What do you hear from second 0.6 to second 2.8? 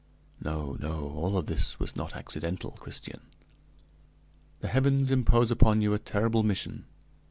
no; all this was not accidental,